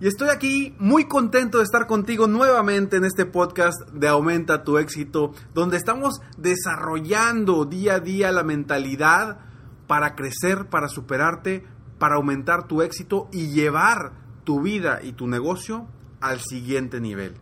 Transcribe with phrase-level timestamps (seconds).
[0.00, 4.78] y estoy aquí muy contento de estar contigo nuevamente en este podcast de Aumenta tu
[4.78, 9.40] éxito, donde estamos desarrollando día a día la mentalidad
[9.86, 11.66] para crecer, para superarte,
[11.98, 14.12] para aumentar tu éxito y llevar
[14.44, 15.86] tu vida y tu negocio
[16.22, 17.34] al siguiente nivel.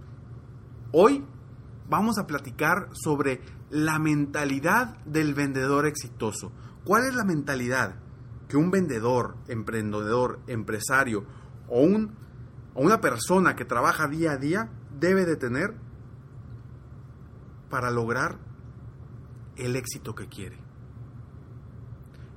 [0.91, 1.25] Hoy
[1.89, 6.51] vamos a platicar sobre la mentalidad del vendedor exitoso.
[6.85, 8.01] ¿Cuál es la mentalidad
[8.49, 11.25] que un vendedor, emprendedor, empresario
[11.69, 12.28] o un
[12.79, 15.75] o una persona que trabaja día a día debe de tener
[17.69, 18.39] para lograr
[19.57, 20.57] el éxito que quiere.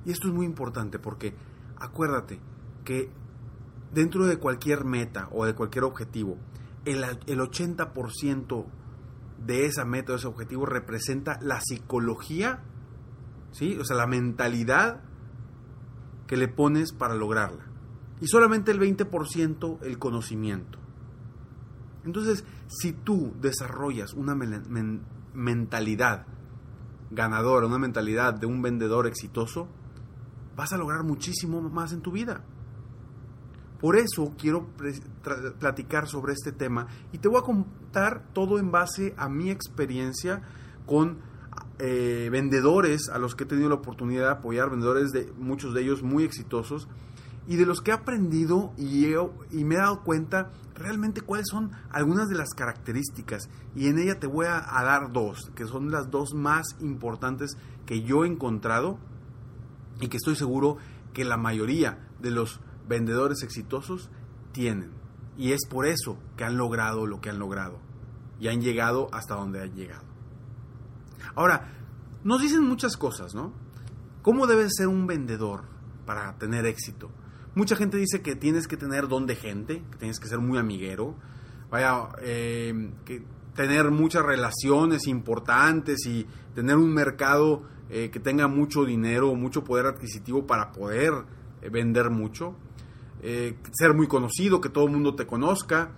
[0.04, 1.36] Y esto es muy importante porque
[1.76, 2.40] acuérdate
[2.84, 3.08] que
[3.92, 6.36] dentro de cualquier meta o de cualquier objetivo,
[6.86, 8.66] el, el 80%
[9.46, 12.64] de esa meta o ese objetivo representa la psicología,
[13.52, 13.78] ¿sí?
[13.78, 15.02] o sea, la mentalidad
[16.26, 17.71] que le pones para lograrla
[18.22, 20.78] y solamente el 20% el conocimiento.
[22.04, 24.36] Entonces, si tú desarrollas una
[25.34, 26.26] mentalidad
[27.10, 29.66] ganadora, una mentalidad de un vendedor exitoso,
[30.54, 32.44] vas a lograr muchísimo más en tu vida.
[33.80, 34.68] Por eso quiero
[35.58, 40.42] platicar sobre este tema y te voy a contar todo en base a mi experiencia
[40.86, 41.18] con
[41.80, 45.82] eh, vendedores a los que he tenido la oportunidad de apoyar, vendedores de muchos de
[45.82, 46.86] ellos muy exitosos
[47.46, 49.14] y de los que he aprendido y,
[49.50, 53.48] y me he dado cuenta realmente cuáles son algunas de las características.
[53.74, 57.56] Y en ella te voy a, a dar dos, que son las dos más importantes
[57.86, 58.98] que yo he encontrado
[60.00, 60.76] y que estoy seguro
[61.12, 64.10] que la mayoría de los vendedores exitosos
[64.52, 64.92] tienen.
[65.36, 67.78] Y es por eso que han logrado lo que han logrado
[68.38, 70.04] y han llegado hasta donde han llegado.
[71.34, 71.72] Ahora,
[72.24, 73.52] nos dicen muchas cosas, ¿no?
[74.22, 75.64] ¿Cómo debe ser un vendedor
[76.06, 77.10] para tener éxito?
[77.54, 80.56] Mucha gente dice que tienes que tener don de gente, que tienes que ser muy
[80.58, 81.16] amiguero,
[81.70, 83.22] vaya, eh, que
[83.54, 89.84] tener muchas relaciones importantes y tener un mercado eh, que tenga mucho dinero, mucho poder
[89.84, 91.12] adquisitivo para poder
[91.60, 92.56] eh, vender mucho,
[93.72, 95.92] ser muy conocido, que todo el mundo te conozca,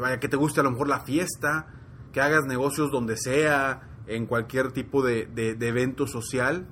[0.00, 1.66] vaya, que te guste a lo mejor la fiesta,
[2.12, 5.26] que hagas negocios donde sea, en cualquier tipo de
[5.60, 6.68] evento social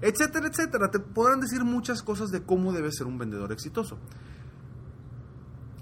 [0.00, 0.90] etcétera, etcétera.
[0.90, 3.98] Te podrán decir muchas cosas de cómo debe ser un vendedor exitoso.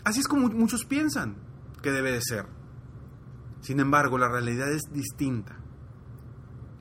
[0.05, 1.37] Así es como muchos piensan
[1.83, 2.47] que debe de ser.
[3.61, 5.59] Sin embargo, la realidad es distinta.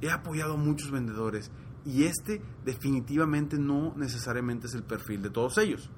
[0.02, 1.52] He apoyado a muchos vendedores
[1.86, 5.90] y este definitivamente no necesariamente es el perfil de todos ellos.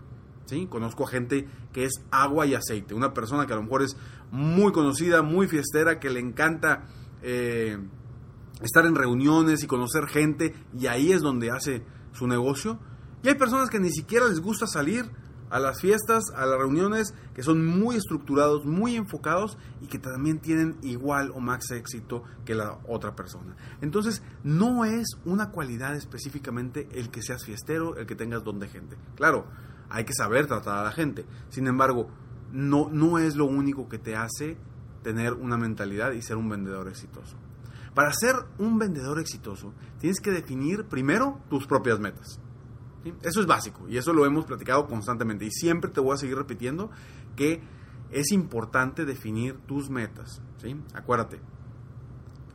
[0.46, 0.66] ¿Sí?
[0.68, 3.96] Conozco a gente que es agua y aceite, una persona que a lo mejor es
[4.32, 6.88] muy conocida, muy fiestera, que le encanta
[7.22, 7.78] eh,
[8.62, 11.84] estar en reuniones y conocer gente y ahí es donde hace
[12.14, 12.80] su negocio.
[13.24, 15.10] Y hay personas que ni siquiera les gusta salir
[15.50, 20.40] a las fiestas, a las reuniones, que son muy estructurados, muy enfocados y que también
[20.40, 23.56] tienen igual o más éxito que la otra persona.
[23.82, 28.68] Entonces, no es una cualidad específicamente el que seas fiestero, el que tengas don de
[28.68, 28.96] gente.
[29.16, 29.48] Claro,
[29.90, 31.26] hay que saber tratar a la gente.
[31.50, 32.10] Sin embargo,
[32.52, 34.58] no, no es lo único que te hace
[35.04, 37.38] tener una mentalidad y ser un vendedor exitoso.
[37.94, 42.40] Para ser un vendedor exitoso, tienes que definir primero tus propias metas.
[43.22, 46.38] Eso es básico y eso lo hemos platicado constantemente y siempre te voy a seguir
[46.38, 46.90] repitiendo
[47.36, 47.62] que
[48.12, 50.42] es importante definir tus metas.
[50.58, 50.76] ¿sí?
[50.94, 51.40] Acuérdate,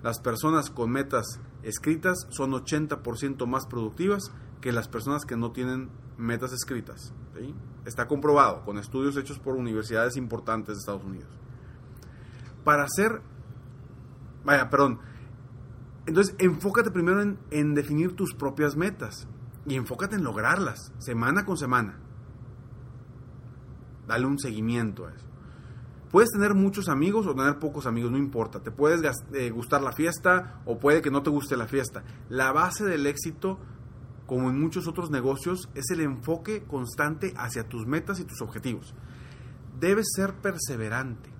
[0.03, 5.91] las personas con metas escritas son 80% más productivas que las personas que no tienen
[6.19, 7.13] metas escritas.
[7.85, 11.31] Está comprobado con estudios hechos por universidades importantes de Estados Unidos.
[12.65, 13.21] Para hacer,
[14.45, 15.01] vaya, perdón,
[16.07, 19.27] entonces enfócate primero en, definir tus propias metas
[19.67, 21.99] y enfócate en lograrlas, semana con semana.
[24.07, 25.27] Dale un seguimiento a eso.
[26.11, 28.61] Puedes tener muchos amigos o tener pocos amigos, no importa.
[28.61, 29.01] Te puedes
[29.33, 32.05] eh, gustar la fiesta o puede que no te guste la fiesta.
[32.29, 33.59] La base del éxito,
[34.27, 38.95] como en muchos otros negocios, es el enfoque constante hacia tus metas y tus objetivos.
[39.81, 41.31] Debes ser perseverante,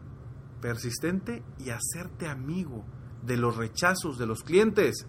[0.61, 2.85] persistente y hacerte amigo
[3.25, 5.07] de los rechazos de los clientes.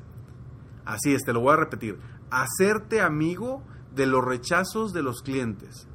[0.85, 1.99] Así es, te lo voy a repetir.
[2.29, 3.63] Hacerte amigo
[3.93, 5.87] de los rechazos de los clientes.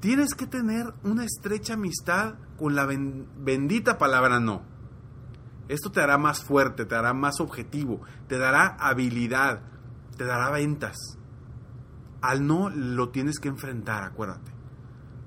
[0.00, 4.62] Tienes que tener una estrecha amistad con la bendita palabra no.
[5.68, 9.62] Esto te hará más fuerte, te hará más objetivo, te dará habilidad,
[10.16, 10.96] te dará ventas.
[12.20, 14.52] Al no lo tienes que enfrentar, acuérdate.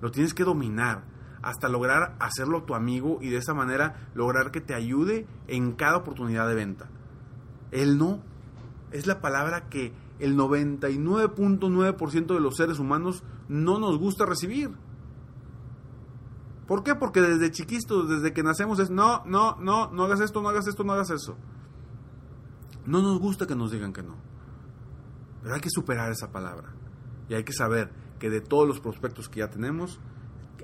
[0.01, 1.10] Lo tienes que dominar
[1.41, 5.97] hasta lograr hacerlo tu amigo y de esa manera lograr que te ayude en cada
[5.97, 6.89] oportunidad de venta.
[7.71, 8.21] El no
[8.91, 14.71] es la palabra que el 99.9% de los seres humanos no nos gusta recibir.
[16.67, 16.95] ¿Por qué?
[16.95, 20.67] Porque desde chiquitos, desde que nacemos es no, no, no, no hagas esto, no hagas
[20.67, 21.35] esto, no hagas eso.
[22.85, 24.15] No nos gusta que nos digan que no.
[25.41, 26.69] Pero hay que superar esa palabra.
[27.29, 29.99] Y hay que saber que de todos los prospectos que ya tenemos,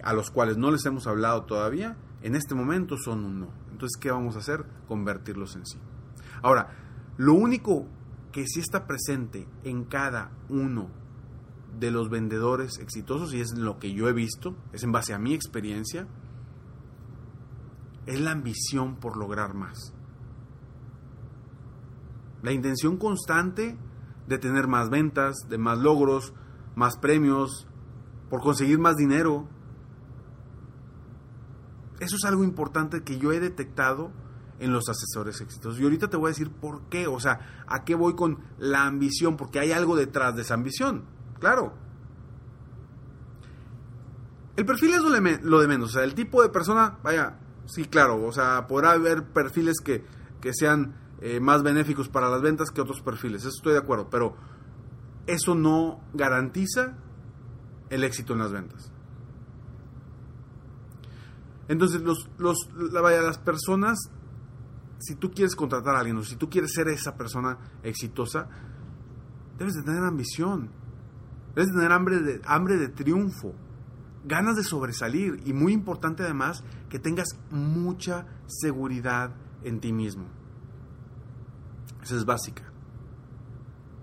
[0.03, 3.49] a los cuales no les hemos hablado todavía, en este momento son un no.
[3.71, 4.65] Entonces, ¿qué vamos a hacer?
[4.87, 5.77] Convertirlos en sí.
[6.41, 6.69] Ahora,
[7.17, 7.87] lo único
[8.31, 10.89] que sí está presente en cada uno
[11.79, 15.19] de los vendedores exitosos, y es lo que yo he visto, es en base a
[15.19, 16.07] mi experiencia,
[18.05, 19.93] es la ambición por lograr más.
[22.41, 23.77] La intención constante
[24.27, 26.33] de tener más ventas, de más logros,
[26.75, 27.67] más premios,
[28.29, 29.47] por conseguir más dinero.
[31.99, 34.11] Eso es algo importante que yo he detectado
[34.59, 35.79] en los asesores exitosos.
[35.79, 38.85] Y ahorita te voy a decir por qué, o sea, a qué voy con la
[38.85, 41.05] ambición, porque hay algo detrás de esa ambición.
[41.39, 41.73] Claro.
[44.55, 45.01] El perfil es
[45.43, 45.89] lo de menos.
[45.89, 48.25] O sea, el tipo de persona, vaya, sí, claro.
[48.25, 50.03] O sea, podrá haber perfiles que,
[50.53, 53.41] sean eh, más benéficos para las ventas que otros perfiles.
[53.41, 54.09] Eso estoy de acuerdo.
[54.09, 54.35] Pero
[55.27, 56.97] eso no garantiza
[57.89, 58.91] el éxito en las ventas.
[61.67, 63.99] Entonces, los, los, vaya, las personas,
[64.99, 68.47] si tú quieres contratar a alguien o si tú quieres ser esa persona exitosa,
[69.57, 70.69] debes de tener ambición
[71.57, 73.55] Debes tener hambre de, hambre de triunfo,
[74.25, 79.33] ganas de sobresalir y muy importante además que tengas mucha seguridad
[79.63, 80.25] en ti mismo.
[82.03, 82.61] Esa es básica.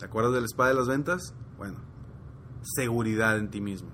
[0.01, 1.33] ¿Te acuerdas de la espada de las ventas?
[1.57, 1.77] Bueno,
[2.61, 3.91] seguridad en ti mismo.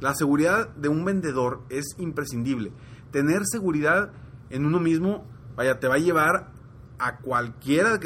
[0.00, 2.72] La seguridad de un vendedor es imprescindible.
[3.10, 4.12] Tener seguridad
[4.48, 5.26] en uno mismo,
[5.56, 6.52] vaya, te va a llevar
[6.98, 7.98] a cualquiera,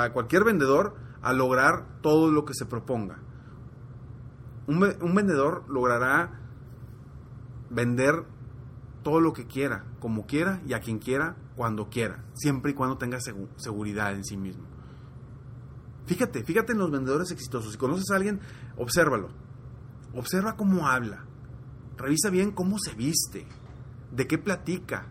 [0.00, 3.18] a cualquier vendedor a lograr todo lo que se proponga.
[4.66, 6.40] Un, vendedor logrará
[7.70, 8.24] vender
[9.02, 12.96] todo lo que quiera, como quiera y a quien quiera, cuando quiera, siempre y cuando
[12.96, 13.18] tenga
[13.56, 14.64] seguridad en sí mismo.
[16.06, 17.72] Fíjate, fíjate en los vendedores exitosos.
[17.72, 18.40] Si conoces a alguien,
[18.76, 19.30] obsérvalo.
[20.14, 21.24] Observa cómo habla.
[21.96, 23.46] Revisa bien cómo se viste,
[24.12, 25.06] de qué platica.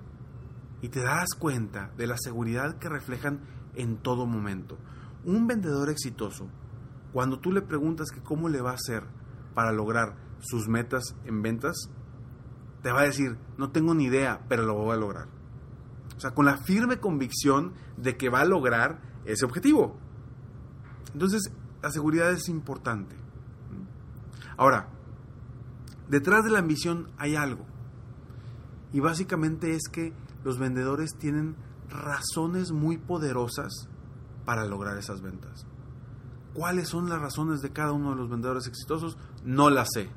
[0.81, 3.41] Y te das cuenta de la seguridad que reflejan
[3.75, 4.77] en todo momento.
[5.25, 6.49] Un vendedor exitoso,
[7.13, 9.03] cuando tú le preguntas que cómo le va a hacer
[9.53, 11.89] para lograr sus metas en ventas,
[12.81, 15.27] te va a decir, no tengo ni idea, pero lo voy a lograr.
[16.17, 19.97] O sea, con la firme convicción de que va a lograr ese objetivo.
[21.13, 23.22] Entonces, la seguridad es importante.
[24.57, 24.89] Ahora,
[26.09, 27.65] detrás de la ambición hay algo.
[28.91, 31.55] Y básicamente es que los vendedores tienen
[31.89, 33.87] razones muy poderosas
[34.45, 35.65] para lograr esas ventas.
[36.53, 39.17] ¿Cuáles son las razones de cada uno de los vendedores exitosos?
[39.43, 40.09] No las sé.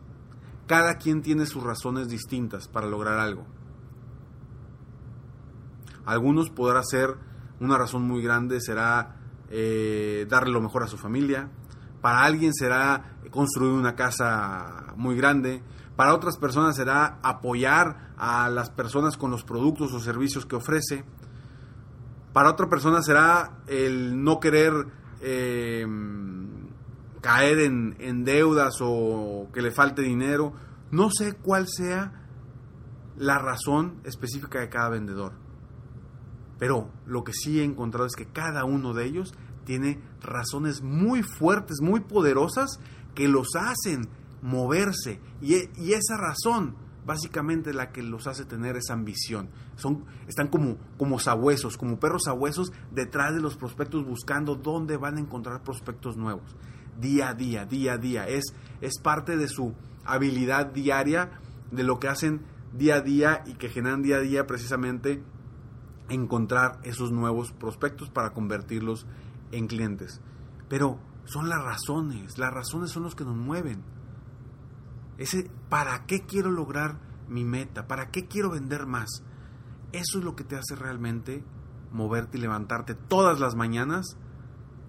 [0.67, 3.47] Cada quien tiene sus razones distintas para lograr algo.
[6.05, 7.17] Algunos podrá ser
[7.61, 9.17] una razón muy grande, será
[9.49, 11.49] eh, darle lo mejor a su familia.
[12.07, 15.61] Para alguien será construir una casa muy grande.
[15.97, 21.05] Para otras personas será apoyar a las personas con los productos o servicios que ofrece.
[22.33, 24.73] Para otra persona será el no querer
[25.21, 25.85] eh,
[27.23, 30.53] caer en, deudas o que le falte dinero.
[30.93, 32.13] No sé cuál sea
[33.17, 35.33] la razón específica de cada vendedor,
[36.57, 39.35] pero lo que sí he encontrado es que cada uno de ellos
[39.67, 42.81] tiene razones muy fuertes, muy poderosas,
[43.15, 44.09] que los hacen
[44.41, 45.21] moverse.
[45.43, 49.49] Y, y esa razón básicamente la que los hace tener esa ambición.
[49.77, 55.17] Son, están como, como sabuesos, como perros sabuesos detrás de los prospectos buscando dónde van
[55.17, 56.57] a encontrar prospectos nuevos.
[57.01, 58.27] Día a día, día a día.
[58.27, 58.45] Es,
[58.81, 59.73] es parte de su
[60.05, 61.31] habilidad diaria,
[61.71, 62.43] de lo que hacen
[62.77, 65.23] día a día y que generan día a día precisamente
[66.09, 69.07] encontrar esos nuevos prospectos para convertirlos
[69.57, 70.21] en clientes.
[70.69, 73.83] Pero son las razones, las razones son los que nos mueven
[75.19, 76.99] ese para qué quiero lograr
[77.29, 79.23] mi meta, para qué quiero vender más.
[79.93, 81.43] Eso es lo que te hace realmente
[81.93, 84.17] moverte y levantarte todas las mañanas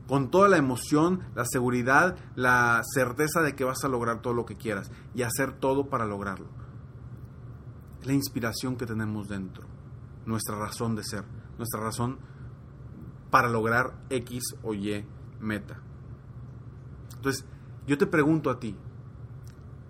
[0.07, 4.45] con toda la emoción, la seguridad, la certeza de que vas a lograr todo lo
[4.45, 6.47] que quieras y hacer todo para lograrlo.
[8.03, 9.65] La inspiración que tenemos dentro,
[10.25, 11.25] nuestra razón de ser,
[11.57, 12.19] nuestra razón
[13.29, 15.05] para lograr X o Y
[15.39, 15.79] meta.
[17.15, 17.45] Entonces,
[17.85, 18.75] yo te pregunto a ti,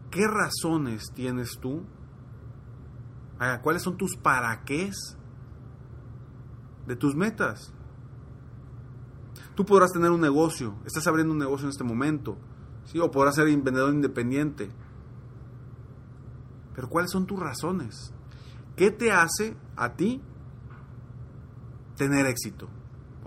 [0.10, 1.84] ¿Qué razones tienes tú?
[3.62, 4.90] ¿Cuáles son tus para qué
[6.88, 7.72] de tus metas?
[9.54, 12.38] Tú podrás tener un negocio, estás abriendo un negocio en este momento,
[12.86, 13.00] ¿sí?
[13.00, 14.70] o podrás ser vendedor independiente.
[16.74, 18.14] Pero ¿cuáles son tus razones?
[18.76, 20.22] ¿Qué te hace a ti
[21.96, 22.70] tener éxito?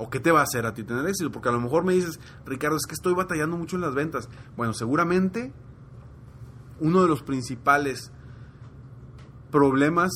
[0.02, 1.30] ¿O qué te va a hacer a ti tener éxito?
[1.30, 4.30] Porque a lo mejor me dices, Ricardo, es que estoy batallando mucho en las ventas.
[4.56, 5.52] Bueno, seguramente
[6.80, 8.10] uno de los principales
[9.50, 10.10] problemas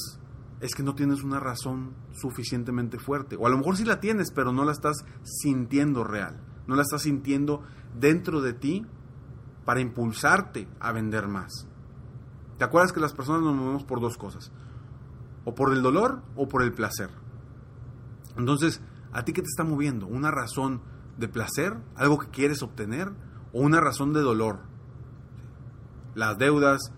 [0.62, 3.36] es que no tienes una razón suficientemente fuerte.
[3.36, 6.40] O a lo mejor sí la tienes, pero no la estás sintiendo real.
[6.66, 7.60] No la estás sintiendo
[7.94, 8.86] dentro de ti
[9.66, 11.68] para impulsarte a vender más.
[12.56, 14.50] ¿Te acuerdas que las personas nos movemos por dos cosas?
[15.44, 17.10] O por el dolor o por el placer.
[18.38, 18.80] Entonces,
[19.14, 20.06] ¿a ti qué te está moviendo?
[20.06, 20.82] ¿Una razón
[21.16, 21.78] de placer?
[21.96, 23.10] ¿Algo que quieres obtener?
[23.52, 24.74] ¿O una razón de dolor?
[26.14, 26.92] las deudas,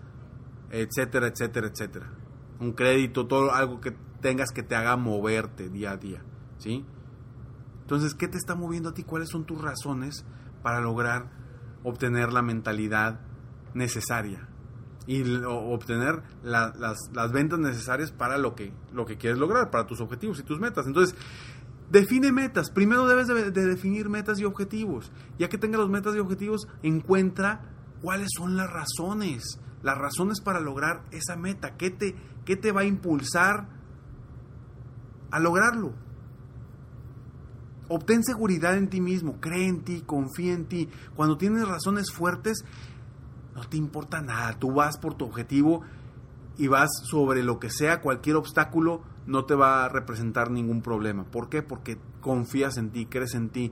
[0.71, 2.11] etcétera, etcétera, etcétera.
[2.59, 6.23] Un crédito, todo algo que tengas que te haga moverte día a día,
[6.57, 6.85] ¿sí?
[7.81, 9.03] Entonces, ¿qué te está moviendo a ti?
[9.03, 10.25] ¿Cuáles son tus razones
[10.61, 11.29] para lograr
[11.83, 13.21] obtener la mentalidad
[13.73, 14.49] necesaria?
[15.05, 16.77] Y obtener las,
[17.13, 20.59] las, ventas necesarias para lo que, lo que quieres lograr, para tus objetivos y tus
[20.59, 20.85] metas.
[20.85, 21.15] Entonces,
[21.89, 22.69] Define metas.
[22.69, 25.11] Primero debes de, de, definir metas y objetivos.
[25.39, 27.61] Ya que tengas los metas y objetivos, encuentra
[28.01, 32.15] cuáles son las razones, las razones para lograr esa meta, qué te,
[32.45, 33.69] qué te va a impulsar
[35.31, 35.93] a lograrlo.
[37.89, 40.89] Obtén seguridad en ti mismo, cree en ti, confía en ti.
[41.15, 42.65] Cuando tienes razones fuertes,
[43.55, 45.83] no te importa nada, tú vas por tu objetivo
[46.57, 51.25] y vas sobre lo que sea, cualquier obstáculo no te va a representar ningún problema.
[51.25, 51.61] ¿Por qué?
[51.61, 53.71] Porque confías en ti, crees en ti.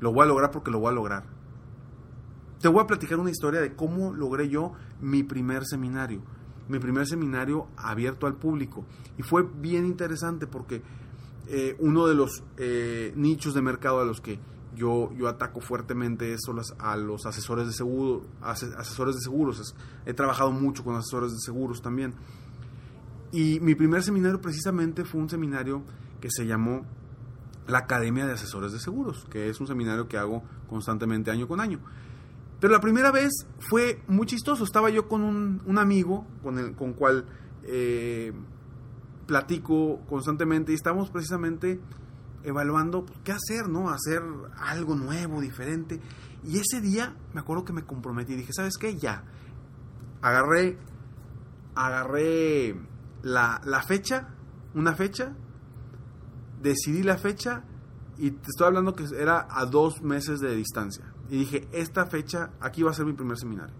[0.00, 1.24] Lo voy a lograr porque lo voy a lograr.
[2.60, 6.22] Te voy a platicar una historia de cómo logré yo mi primer seminario.
[6.68, 8.86] Mi primer seminario abierto al público.
[9.18, 10.82] Y fue bien interesante porque
[11.48, 14.38] eh, uno de los eh, nichos de mercado a los que
[14.76, 16.40] yo, yo ataco fuertemente es
[16.78, 19.74] a los asesores de seguro, asesores de seguros.
[20.06, 22.14] He trabajado mucho con asesores de seguros también.
[23.32, 25.82] Y mi primer seminario precisamente fue un seminario
[26.20, 26.86] que se llamó
[27.66, 31.60] la Academia de Asesores de Seguros, que es un seminario que hago constantemente año con
[31.60, 31.80] año.
[32.60, 34.64] Pero la primera vez fue muy chistoso.
[34.64, 37.26] Estaba yo con un, amigo con el con cual
[37.64, 38.32] eh,
[39.26, 41.80] platico constantemente y estamos precisamente
[42.42, 43.90] evaluando pues, qué hacer, ¿no?
[43.90, 44.22] Hacer
[44.58, 46.00] algo nuevo, diferente.
[46.44, 48.34] Y ese día me acuerdo que me comprometí.
[48.34, 48.96] Dije, ¿sabes qué?
[48.96, 49.24] Ya.
[50.22, 50.78] Agarré,
[51.74, 52.76] agarré
[53.24, 54.28] la, la fecha,
[54.74, 55.34] una fecha,
[56.62, 57.64] decidí la fecha
[58.18, 61.12] y te estoy hablando que era a dos meses de distancia.
[61.30, 63.74] Y dije, esta fecha, aquí va a ser mi primer seminario.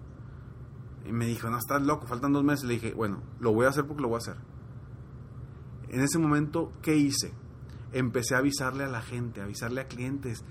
[1.04, 2.64] Y me dijo, no, estás loco, faltan dos meses.
[2.64, 4.36] Le dije, bueno, lo voy a hacer porque lo voy a hacer.
[5.88, 7.34] En ese momento, ¿qué hice?
[7.92, 10.42] Empecé a avisarle a la gente, a avisarle a clientes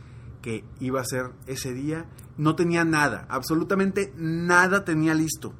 [0.43, 2.05] que iba a ser ese día.
[2.37, 5.55] No tenía nada, absolutamente nada tenía listo.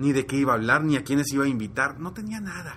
[0.00, 2.00] Ni de qué iba a hablar, ni a quiénes iba a invitar.
[2.00, 2.76] No tenía nada.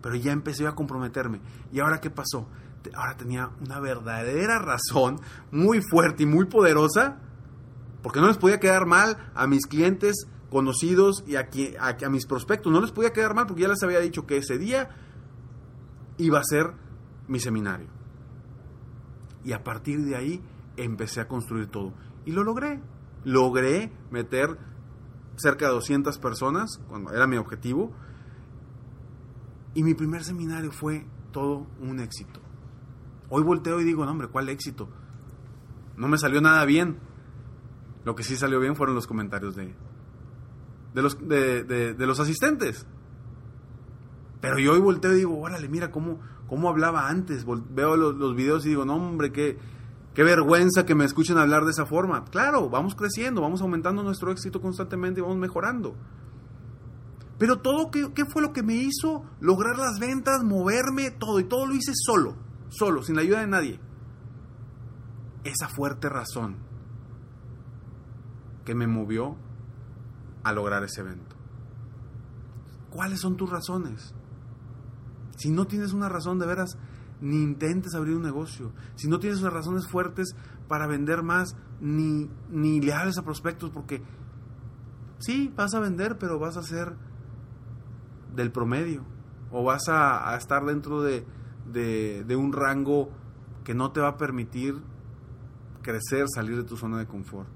[0.00, 1.42] Pero ya empecé a comprometerme.
[1.70, 2.48] ¿Y ahora qué pasó?
[2.94, 5.20] ahora tenía una verdadera razón
[5.50, 7.18] muy fuerte y muy poderosa,
[8.02, 12.72] porque no les podía quedar mal a mis clientes conocidos y a, a, mis prospectos,
[12.72, 14.88] no les podía quedar mal porque ya les había dicho que ese día
[16.16, 16.72] iba a ser
[17.28, 17.88] mi seminario.
[19.44, 20.42] Y a partir de ahí
[20.76, 21.92] empecé a construir todo.
[22.24, 22.80] Y lo logré.
[23.24, 24.58] Logré meter
[25.40, 27.92] cerca de 200 personas, cuando era mi objetivo.
[29.74, 32.40] Y mi primer seminario fue todo un éxito.
[33.28, 34.88] Hoy volteo y digo, no, hombre, ¿cuál éxito?
[35.96, 36.98] No me salió nada bien.
[38.04, 39.74] Lo que sí salió bien fueron los comentarios de,
[40.94, 42.86] de, los, de, los asistentes.
[44.40, 47.44] Pero yo hoy volteo y digo, órale, mira cómo, cómo hablaba antes.
[47.70, 49.58] Veo los, los videos y digo, no, hombre, qué,
[50.14, 52.24] Qué vergüenza que me escuchen hablar de esa forma.
[52.24, 55.94] Claro, vamos creciendo, vamos aumentando nuestro éxito constantemente y vamos mejorando.
[57.38, 61.40] Pero todo, ¿qué, ¿qué, fue lo que me hizo lograr las ventas, moverme, todo?
[61.40, 62.36] Y todo lo hice solo,
[62.68, 63.80] solo, sin la ayuda de nadie.
[65.44, 66.56] Esa fuerte razón
[68.64, 69.36] que me movió
[70.42, 71.36] a lograr ese evento.
[72.90, 74.12] ¿Cuáles son tus razones?
[75.36, 76.76] Si no tienes una razón de veras,
[77.20, 78.72] ni intentes abrir un negocio.
[78.96, 80.34] Si no tienes las razones fuertes
[80.68, 84.02] para vender más, ni, ni le hables a prospectos porque
[85.18, 86.94] sí, vas a vender, pero vas a ser
[88.34, 89.04] del promedio
[89.50, 91.24] o vas a, estar dentro de,
[91.72, 93.10] de, un rango
[93.64, 94.80] que no te va a permitir
[95.82, 97.48] crecer, salir de tu zona de confort.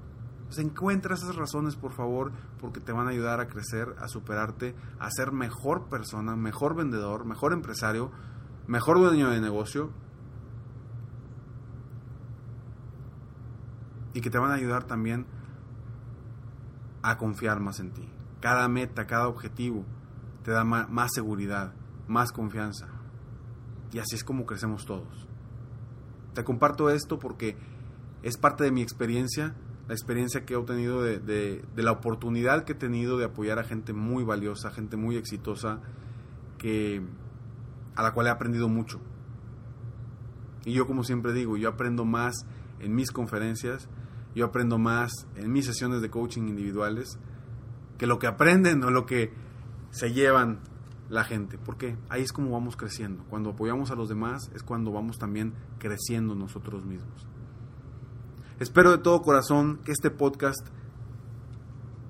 [0.47, 4.75] Pues encuentra esas razones, por favor, porque te van a ayudar a crecer, a superarte,
[4.99, 8.11] a ser mejor persona, mejor vendedor, mejor empresario,
[8.67, 9.91] mejor dueño de negocio
[14.15, 15.27] y que te van a ayudar también
[17.03, 18.09] a confiar más en ti.
[18.41, 19.85] Cada meta, cada objetivo
[20.43, 21.75] te da más, seguridad,
[22.07, 22.87] más confianza.
[23.93, 25.27] Y así es como crecemos todos.
[26.35, 27.57] Te comparto esto porque
[28.23, 29.55] es parte de mi experiencia,
[29.89, 33.93] la experiencia que he obtenido de, la oportunidad que he tenido de apoyar a gente
[33.93, 35.81] muy valiosa, gente muy exitosa,
[36.59, 37.03] que
[37.97, 39.01] a la cual he aprendido mucho.
[40.65, 42.47] Y yo como siempre digo, yo aprendo más
[42.81, 43.89] en mis conferencias,
[44.35, 47.19] yo aprendo más en mis sesiones de coaching individuales
[47.99, 49.33] que lo que aprenden o lo que
[49.91, 50.61] se llevan
[51.09, 51.59] la gente.
[51.59, 53.25] Porque ahí es como vamos creciendo.
[53.29, 57.27] Cuando apoyamos a los demás es cuando vamos también creciendo nosotros mismos.
[58.59, 60.67] Espero de todo corazón que este podcast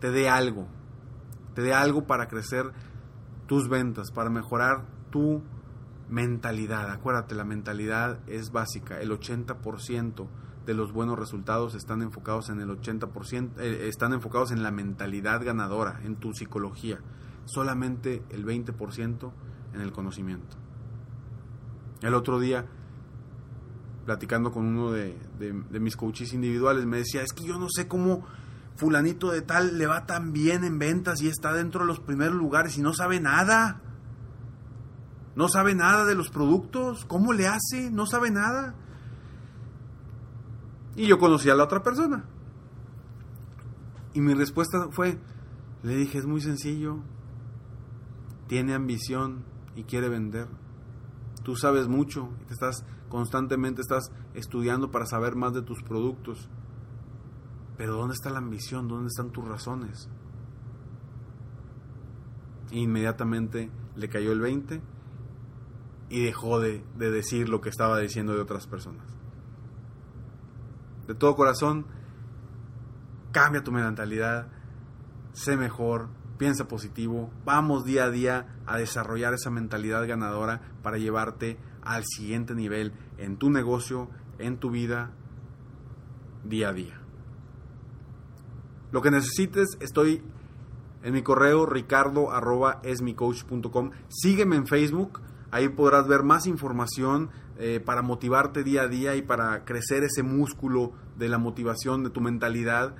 [0.00, 0.66] te dé algo.
[1.54, 2.72] Te dé algo para crecer
[3.46, 5.42] tus ventas, para mejorar tu
[6.14, 9.00] Mentalidad, acuérdate, la mentalidad es básica.
[9.00, 10.28] El 80%
[10.64, 15.44] de los buenos resultados están enfocados en el 80%, eh, están enfocados en la mentalidad
[15.44, 17.00] ganadora, en tu psicología.
[17.46, 19.32] Solamente el 20%
[19.74, 20.56] en el conocimiento.
[22.00, 22.64] El otro día,
[24.04, 27.88] platicando con uno de, de mis coaches individuales, me decía, es que yo no sé
[27.88, 28.24] cómo
[28.76, 32.36] fulanito de tal le va tan bien en ventas y está dentro de los primeros
[32.36, 33.80] lugares y no sabe nada.
[35.36, 37.04] No sabe nada de los productos.
[37.06, 37.90] ¿Cómo le hace?
[37.90, 38.74] No sabe nada.
[40.96, 42.24] Y yo conocí a la otra persona.
[44.12, 45.18] Y mi respuesta fue,
[45.82, 46.98] le dije, es muy sencillo.
[48.46, 49.44] Tiene ambición
[49.74, 50.46] y quiere vender.
[51.42, 56.48] Tú sabes mucho y te estás constantemente estás estudiando para saber más de tus productos.
[57.76, 58.86] Pero ¿dónde está la ambición?
[58.86, 60.08] ¿Dónde están tus razones?
[62.70, 64.93] E inmediatamente le cayó el 20
[66.14, 69.04] y dejó de, decir lo que estaba diciendo de otras personas.
[71.08, 71.86] De todo corazón,
[73.32, 74.46] cambia tu mentalidad,
[75.32, 81.58] sé mejor, piensa positivo, vamos día a día a desarrollar esa mentalidad ganadora para llevarte
[81.82, 85.10] al siguiente nivel en tu negocio, en tu vida,
[86.44, 87.00] día a día.
[88.92, 90.22] Lo que necesites, estoy
[91.02, 92.30] en mi correo ricardo
[94.06, 95.20] Sígueme en Facebook
[95.54, 100.24] Ahí podrás ver más información eh, para motivarte día a día y para crecer ese
[100.24, 102.96] músculo de la motivación, de tu mentalidad.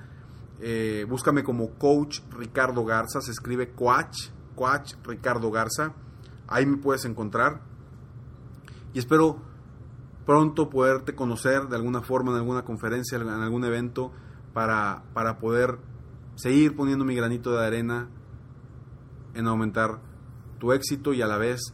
[0.61, 5.95] Eh, búscame como Coach Ricardo Garza, se escribe Coach, Coach Ricardo Garza.
[6.47, 7.59] Ahí me puedes encontrar.
[8.93, 9.41] Y espero
[10.25, 14.13] pronto poderte conocer de alguna forma en alguna conferencia, en algún evento,
[14.53, 15.77] para, para poder
[16.35, 18.07] seguir poniendo mi granito de arena
[19.33, 19.99] en aumentar
[20.57, 21.73] tu éxito y a la vez